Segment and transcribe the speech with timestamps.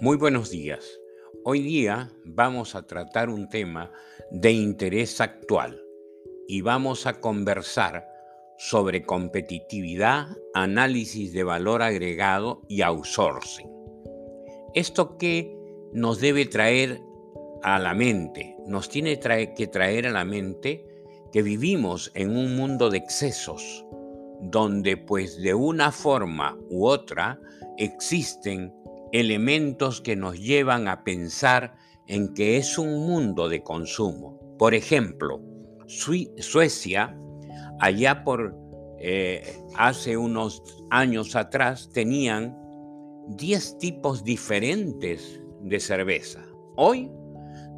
[0.00, 1.00] Muy buenos días.
[1.44, 3.90] Hoy día vamos a tratar un tema
[4.30, 5.82] de interés actual
[6.46, 8.06] y vamos a conversar
[8.58, 13.68] sobre competitividad, análisis de valor agregado y outsourcing.
[14.72, 15.52] ¿Esto qué
[15.92, 17.00] nos debe traer
[17.64, 18.56] a la mente?
[18.68, 20.86] Nos tiene que traer a la mente
[21.32, 23.84] que vivimos en un mundo de excesos,
[24.42, 27.40] donde pues de una forma u otra
[27.78, 28.72] existen
[29.12, 31.76] elementos que nos llevan a pensar
[32.06, 34.38] en que es un mundo de consumo.
[34.58, 35.40] Por ejemplo,
[35.86, 37.18] Suecia,
[37.80, 38.54] allá por
[38.98, 42.56] eh, hace unos años atrás, tenían
[43.28, 46.44] 10 tipos diferentes de cerveza.
[46.76, 47.10] Hoy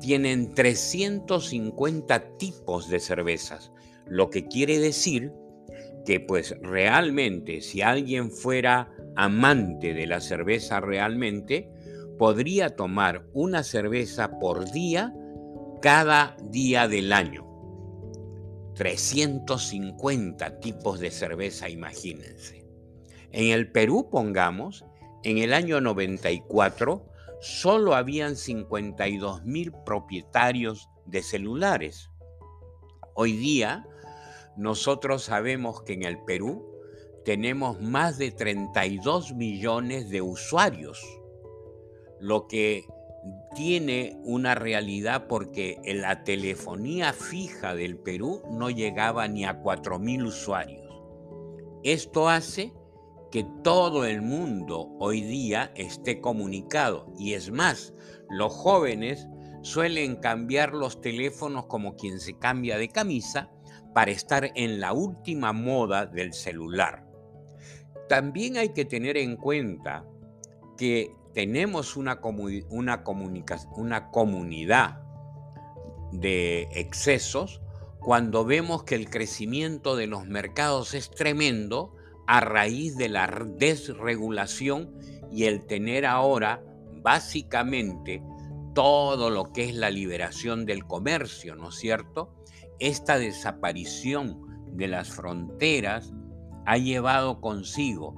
[0.00, 3.72] tienen 350 tipos de cervezas,
[4.06, 5.32] lo que quiere decir
[6.06, 11.68] que pues realmente si alguien fuera amante de la cerveza realmente,
[12.18, 15.12] podría tomar una cerveza por día
[15.82, 17.44] cada día del año.
[18.74, 22.64] 350 tipos de cerveza, imagínense.
[23.32, 24.84] En el Perú, pongamos,
[25.24, 27.06] en el año 94,
[27.40, 32.10] solo habían 52 mil propietarios de celulares.
[33.14, 33.86] Hoy día,
[34.56, 36.64] nosotros sabemos que en el Perú
[37.24, 41.04] tenemos más de 32 millones de usuarios,
[42.20, 42.84] lo que
[43.54, 49.98] tiene una realidad porque en la telefonía fija del Perú no llegaba ni a 4
[49.98, 50.86] mil usuarios.
[51.82, 52.72] Esto hace
[53.30, 57.92] que todo el mundo hoy día esté comunicado y es más,
[58.30, 59.26] los jóvenes
[59.62, 63.50] suelen cambiar los teléfonos como quien se cambia de camisa
[63.96, 67.06] para estar en la última moda del celular.
[68.10, 70.04] También hay que tener en cuenta
[70.76, 72.20] que tenemos una,
[72.68, 73.02] una,
[74.10, 75.00] comunidad
[76.12, 77.62] de excesos
[77.98, 81.94] cuando vemos que el crecimiento de los mercados es tremendo
[82.26, 83.26] a raíz de la
[83.56, 84.94] desregulación
[85.32, 86.62] y el tener ahora
[87.00, 88.22] básicamente
[88.74, 92.36] todo lo que es la liberación del comercio, ¿no es cierto?
[92.78, 94.42] Esta desaparición
[94.72, 96.12] de las fronteras
[96.66, 98.14] ha llevado consigo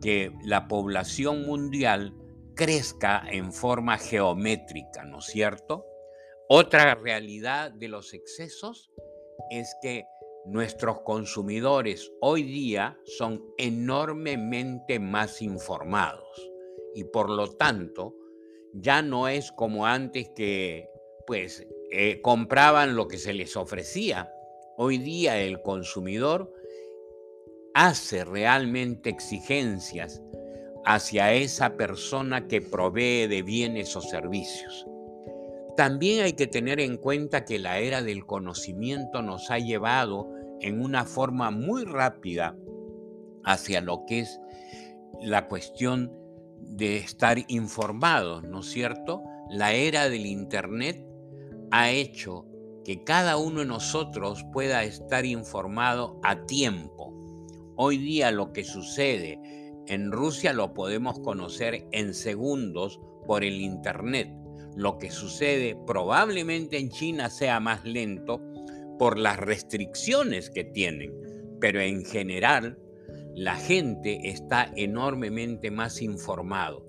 [0.00, 2.14] que la población mundial
[2.54, 5.86] crezca en forma geométrica, ¿no es cierto?
[6.48, 8.90] Otra realidad de los excesos
[9.50, 10.04] es que
[10.44, 16.50] nuestros consumidores hoy día son enormemente más informados
[16.94, 18.14] y por lo tanto
[18.74, 20.88] ya no es como antes que
[21.26, 24.32] pues eh, compraban lo que se les ofrecía.
[24.78, 26.50] Hoy día el consumidor
[27.74, 30.22] hace realmente exigencias
[30.86, 34.86] hacia esa persona que provee de bienes o servicios.
[35.76, 40.30] También hay que tener en cuenta que la era del conocimiento nos ha llevado
[40.62, 42.56] en una forma muy rápida
[43.44, 44.40] hacia lo que es
[45.20, 46.10] la cuestión
[46.58, 49.22] de estar informados, ¿no es cierto?
[49.50, 51.11] La era del Internet
[51.72, 52.46] ha hecho
[52.84, 57.12] que cada uno de nosotros pueda estar informado a tiempo
[57.74, 59.40] Hoy día lo que sucede
[59.88, 64.30] en Rusia lo podemos conocer en segundos por el Internet.
[64.76, 68.42] Lo que sucede probablemente en China sea más lento
[68.98, 71.12] por las restricciones que tienen,
[71.60, 72.78] pero en general
[73.34, 76.86] la gente está enormemente más informado.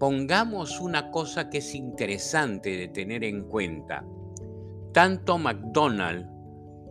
[0.00, 4.02] Pongamos una cosa que es interesante de tener en cuenta.
[4.94, 6.26] Tanto McDonald's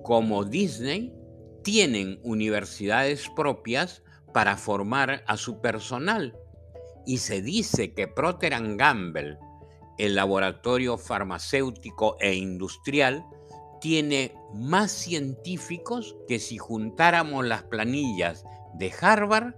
[0.04, 1.12] como Disney
[1.64, 6.38] tienen universidades propias para formar a su personal.
[7.08, 9.40] Y se dice que Procter Gamble,
[9.98, 13.26] el laboratorio farmacéutico e industrial,
[13.82, 18.46] tiene más científicos que si juntáramos las planillas
[18.76, 19.56] de Harvard,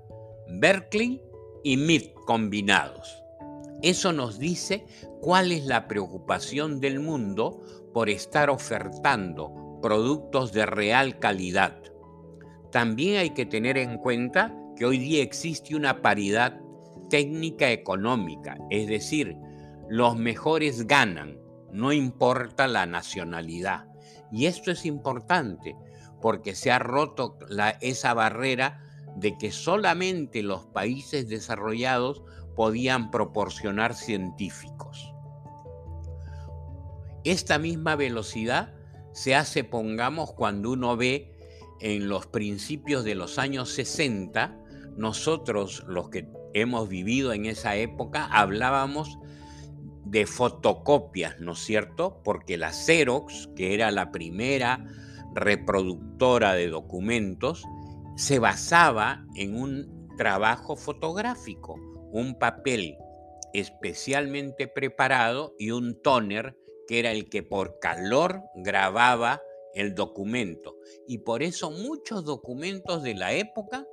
[0.47, 1.21] Berkeley
[1.65, 3.20] y MIT combinados.
[3.81, 4.85] Eso nos dice
[5.21, 7.63] cuál es la preocupación del mundo
[7.93, 11.81] por estar ofertando productos de real calidad.
[12.71, 16.59] También hay que tener en cuenta que hoy día existe una paridad
[17.09, 19.35] técnica económica, es decir,
[19.89, 21.37] los mejores ganan,
[21.71, 23.87] no importa la nacionalidad.
[24.31, 25.75] Y esto es importante
[26.21, 27.37] porque se ha roto
[27.81, 28.79] esa barrera
[29.17, 32.23] de que solamente los países desarrollados
[32.55, 35.13] podían proporcionar científicos.
[37.23, 38.73] Esta misma velocidad
[39.13, 41.31] se hace, pongamos, cuando uno ve
[41.79, 44.57] en los principios de los años 60,
[44.97, 49.17] nosotros los que hemos vivido en esa época, hablábamos
[50.05, 52.21] de fotocopias, ¿no es cierto?
[52.23, 54.85] Porque la Xerox, que era la primera
[55.33, 57.63] reproductora de documentos,
[58.15, 61.79] se basaba en un trabajo fotográfico,
[62.11, 62.97] un papel
[63.53, 66.55] especialmente preparado y un toner
[66.87, 69.41] que era el que por calor grababa
[69.73, 70.77] el documento.
[71.07, 73.87] Y por eso muchos documentos de la época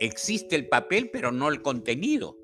[0.00, 2.36] existe el papel pero no el contenido.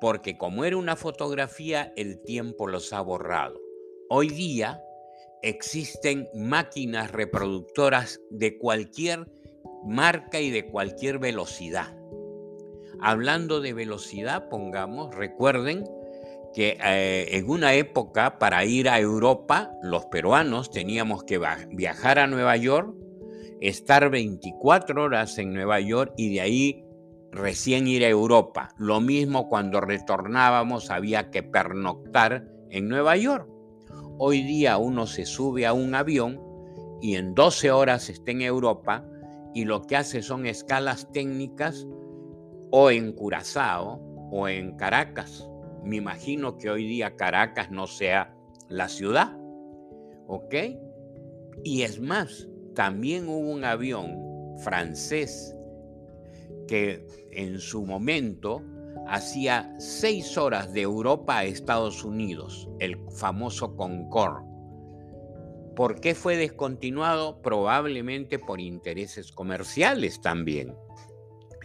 [0.00, 3.60] Porque como era una fotografía, el tiempo los ha borrado.
[4.08, 4.82] Hoy día
[5.42, 9.26] existen máquinas reproductoras de cualquier
[9.84, 12.01] marca y de cualquier velocidad.
[13.04, 15.84] Hablando de velocidad, pongamos, recuerden
[16.54, 21.40] que eh, en una época para ir a Europa, los peruanos teníamos que
[21.70, 22.94] viajar a Nueva York,
[23.60, 26.84] estar 24 horas en Nueva York y de ahí
[27.32, 28.68] recién ir a Europa.
[28.76, 33.48] Lo mismo cuando retornábamos había que pernoctar en Nueva York.
[34.18, 36.40] Hoy día uno se sube a un avión
[37.00, 39.04] y en 12 horas está en Europa
[39.54, 41.84] y lo que hace son escalas técnicas
[42.72, 44.00] o en Curazao
[44.32, 45.48] o en Caracas.
[45.84, 48.34] Me imagino que hoy día Caracas no sea
[48.68, 49.36] la ciudad.
[50.26, 50.54] ¿Ok?
[51.62, 54.16] Y es más, también hubo un avión
[54.64, 55.54] francés
[56.66, 58.62] que en su momento
[59.06, 64.46] hacía seis horas de Europa a Estados Unidos, el famoso Concorde.
[65.76, 67.42] ¿Por qué fue descontinuado?
[67.42, 70.74] Probablemente por intereses comerciales también.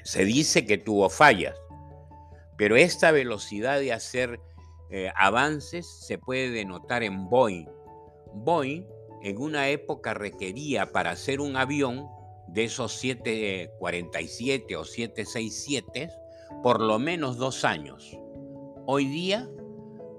[0.07, 1.53] Se dice que tuvo fallas,
[2.55, 4.39] pero esta velocidad de hacer
[4.89, 7.67] eh, avances se puede denotar en Boeing.
[8.33, 8.85] Boeing
[9.21, 12.07] en una época requería para hacer un avión
[12.47, 16.09] de esos 747 o 767
[16.63, 18.17] por lo menos dos años.
[18.85, 19.49] Hoy día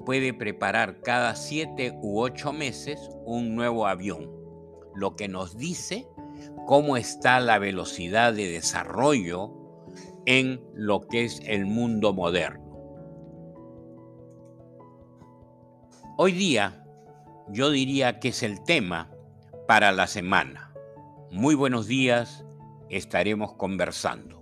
[0.05, 4.31] puede preparar cada siete u ocho meses un nuevo avión,
[4.95, 6.07] lo que nos dice
[6.67, 9.59] cómo está la velocidad de desarrollo
[10.29, 12.63] en lo que es el mundo moderno.
[16.19, 16.85] Hoy día
[17.49, 19.11] yo diría que es el tema
[19.67, 20.75] para la semana.
[21.31, 22.45] Muy buenos días,
[22.91, 24.38] estaremos conversando.